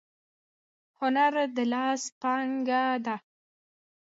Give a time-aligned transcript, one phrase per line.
[0.99, 3.15] هنر د لاس پانګه ده.